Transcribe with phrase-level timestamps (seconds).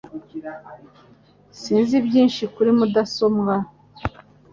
[1.61, 3.53] Sinzi byinshi kuri mudasobwa